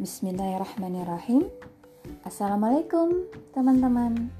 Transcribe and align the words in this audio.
Bismillahirrahmanirrahim 0.00 1.44
Assalamualaikum 2.24 3.28
teman-teman 3.52 4.32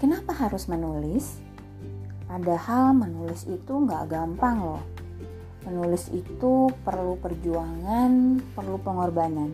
Kenapa 0.00 0.32
harus 0.32 0.72
menulis? 0.72 1.36
Padahal 2.24 2.96
menulis 2.96 3.44
itu 3.44 3.68
nggak 3.68 4.08
gampang 4.08 4.64
loh 4.64 4.80
Menulis 5.68 6.08
itu 6.16 6.72
perlu 6.80 7.20
perjuangan, 7.20 8.40
perlu 8.56 8.80
pengorbanan 8.80 9.52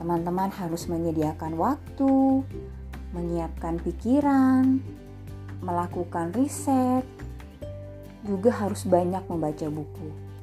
Teman-teman 0.00 0.48
harus 0.48 0.88
menyediakan 0.88 1.60
waktu, 1.60 2.40
menyiapkan 3.12 3.76
pikiran, 3.84 4.80
melakukan 5.60 6.32
riset, 6.32 7.04
juga 8.24 8.56
harus 8.56 8.88
banyak 8.88 9.20
membaca 9.28 9.68
buku. 9.68 10.33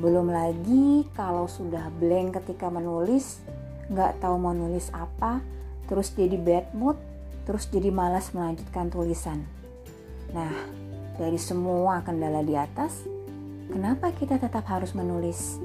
Belum 0.00 0.32
lagi 0.32 1.04
kalau 1.12 1.44
sudah 1.44 1.92
blank 2.00 2.40
ketika 2.40 2.72
menulis, 2.72 3.44
nggak 3.92 4.16
tahu 4.24 4.40
mau 4.40 4.56
nulis 4.56 4.88
apa, 4.96 5.44
terus 5.84 6.08
jadi 6.16 6.40
bad 6.40 6.72
mood, 6.72 6.96
terus 7.44 7.68
jadi 7.68 7.92
malas 7.92 8.32
melanjutkan 8.32 8.88
tulisan. 8.88 9.44
Nah, 10.32 10.56
dari 11.20 11.36
semua 11.36 12.00
kendala 12.00 12.40
di 12.40 12.56
atas, 12.56 13.04
kenapa 13.68 14.08
kita 14.16 14.40
tetap 14.40 14.64
harus 14.72 14.96
menulis? 14.96 15.60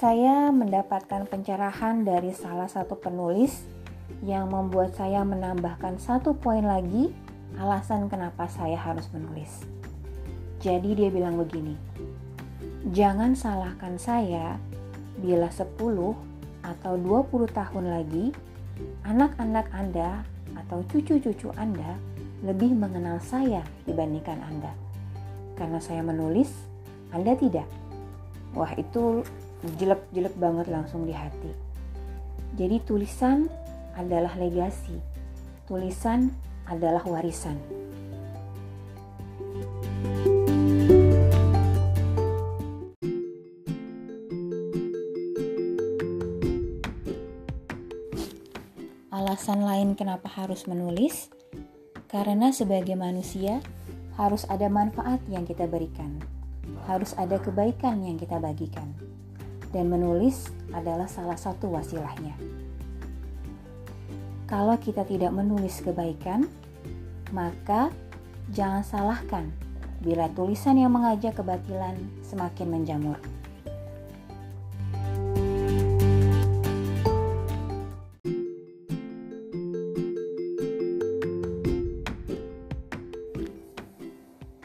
Saya 0.00 0.48
mendapatkan 0.48 1.28
pencerahan 1.28 2.08
dari 2.08 2.32
salah 2.32 2.72
satu 2.72 2.96
penulis 2.96 3.68
yang 4.24 4.48
membuat 4.48 4.96
saya 4.96 5.20
menambahkan 5.28 6.00
satu 6.00 6.32
poin 6.32 6.64
lagi 6.64 7.12
alasan 7.60 8.08
kenapa 8.08 8.48
saya 8.48 8.80
harus 8.80 9.12
menulis. 9.12 9.60
Jadi 10.64 10.96
dia 10.96 11.12
bilang 11.12 11.36
begini, 11.36 11.76
jangan 12.96 13.36
salahkan 13.36 14.00
saya 14.00 14.56
bila 15.20 15.52
10 15.52 15.68
atau 16.64 16.92
20 16.96 17.52
tahun 17.52 17.84
lagi 17.92 18.32
anak-anak 19.04 19.68
Anda 19.68 20.24
atau 20.64 20.80
cucu-cucu 20.88 21.52
Anda 21.60 22.00
lebih 22.40 22.72
mengenal 22.72 23.20
saya 23.20 23.60
dibandingkan 23.84 24.40
Anda. 24.48 24.72
Karena 25.60 25.76
saya 25.76 26.00
menulis, 26.00 26.48
Anda 27.12 27.36
tidak. 27.36 27.68
Wah, 28.56 28.72
itu 28.80 29.20
jelek-jelek 29.60 30.34
banget 30.40 30.66
langsung 30.72 31.04
di 31.04 31.12
hati. 31.12 31.52
Jadi 32.56 32.80
tulisan 32.82 33.46
adalah 33.92 34.32
legasi. 34.40 34.96
Tulisan 35.68 36.32
adalah 36.66 37.04
warisan. 37.04 37.60
Alasan 49.12 49.62
lain 49.62 49.94
kenapa 49.94 50.26
harus 50.26 50.64
menulis? 50.66 51.28
Karena 52.10 52.50
sebagai 52.50 52.98
manusia 52.98 53.62
harus 54.18 54.42
ada 54.50 54.66
manfaat 54.66 55.22
yang 55.30 55.46
kita 55.46 55.70
berikan. 55.70 56.18
Harus 56.88 57.14
ada 57.14 57.38
kebaikan 57.38 58.02
yang 58.02 58.18
kita 58.18 58.42
bagikan 58.42 58.90
dan 59.70 59.86
menulis 59.86 60.50
adalah 60.74 61.06
salah 61.06 61.38
satu 61.38 61.70
wasilahnya. 61.70 62.34
Kalau 64.50 64.74
kita 64.82 65.06
tidak 65.06 65.30
menulis 65.30 65.78
kebaikan, 65.78 66.50
maka 67.30 67.94
jangan 68.50 68.82
salahkan 68.82 69.46
bila 70.02 70.26
tulisan 70.34 70.74
yang 70.74 70.90
mengajak 70.90 71.38
kebatilan 71.38 71.94
semakin 72.26 72.66
menjamur. 72.66 73.18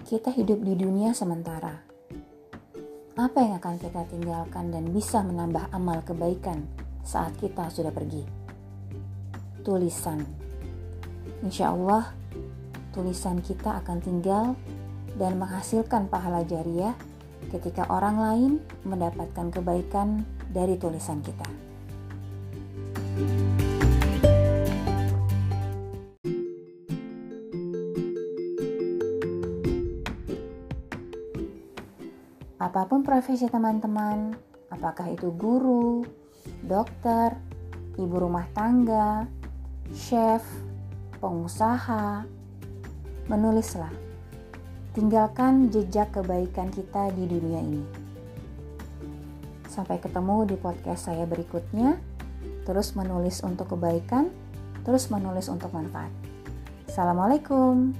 Kita 0.05 0.33
hidup 0.33 0.65
di 0.65 0.73
dunia 0.79 1.13
sementara 1.13 1.94
apa 3.15 3.39
yang 3.39 3.55
akan 3.63 3.79
kita 3.79 4.03
tinggalkan 4.11 4.75
dan 4.75 4.91
bisa 4.91 5.23
menambah 5.23 5.71
amal 5.71 6.03
kebaikan 6.03 6.67
saat 6.99 7.31
kita 7.39 7.71
sudah 7.71 7.95
pergi? 7.95 8.27
Tulisan. 9.63 10.19
Insya 11.39 11.71
Allah, 11.71 12.11
tulisan 12.91 13.39
kita 13.39 13.79
akan 13.79 13.97
tinggal 14.03 14.59
dan 15.15 15.39
menghasilkan 15.39 16.11
pahala 16.11 16.43
jariah 16.43 16.91
ketika 17.55 17.87
orang 17.87 18.19
lain 18.19 18.51
mendapatkan 18.83 19.47
kebaikan 19.47 20.27
dari 20.51 20.75
tulisan 20.75 21.23
kita. 21.23 21.47
Apa 32.55 32.87
pun 32.87 33.03
profesi 33.03 33.51
teman-teman, 33.51 34.31
apakah 34.71 35.11
itu 35.11 35.27
guru, 35.35 36.07
dokter, 36.63 37.35
ibu 37.99 38.15
rumah 38.15 38.47
tangga, 38.55 39.27
chef, 39.91 40.39
pengusaha, 41.19 42.23
menulislah. 43.27 43.91
Tinggalkan 44.95 45.67
jejak 45.67 46.15
kebaikan 46.15 46.71
kita 46.71 47.11
di 47.11 47.27
dunia 47.27 47.59
ini. 47.59 47.83
Sampai 49.67 49.99
ketemu 49.99 50.47
di 50.47 50.55
podcast 50.55 51.11
saya 51.11 51.27
berikutnya. 51.27 51.99
Terus 52.63 52.95
menulis 52.95 53.43
untuk 53.43 53.75
kebaikan, 53.75 54.31
terus 54.87 55.11
menulis 55.11 55.51
untuk 55.51 55.75
manfaat. 55.75 56.09
Assalamualaikum. 56.87 57.91